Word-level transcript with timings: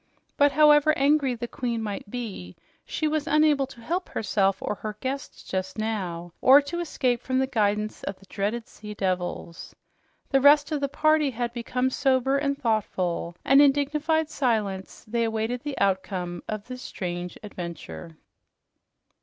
But 0.35 0.51
however 0.53 0.97
angry 0.97 1.35
the 1.35 1.47
queen 1.47 1.83
might 1.83 2.09
be, 2.09 2.55
she 2.87 3.07
was 3.07 3.27
unable 3.27 3.67
to 3.67 3.81
help 3.81 4.09
herself 4.09 4.57
or 4.59 4.73
her 4.73 4.97
guests 4.99 5.43
just 5.43 5.77
now 5.77 6.33
or 6.41 6.59
to 6.59 6.79
escape 6.79 7.21
from 7.21 7.37
the 7.37 7.45
guidance 7.45 8.01
of 8.05 8.17
the 8.19 8.25
dreaded 8.25 8.67
sea 8.67 8.95
devils. 8.95 9.75
The 10.31 10.41
rest 10.41 10.71
of 10.71 10.81
the 10.81 10.89
party 10.89 11.29
had 11.29 11.53
become 11.53 11.91
sober 11.91 12.39
and 12.39 12.57
thoughtful, 12.57 13.35
and 13.45 13.61
in 13.61 13.71
dignified 13.71 14.31
silence 14.31 15.05
they 15.07 15.23
awaited 15.23 15.61
the 15.61 15.77
outcome 15.77 16.41
of 16.49 16.65
this 16.67 16.81
strange 16.81 17.37
adventure. 17.43 18.17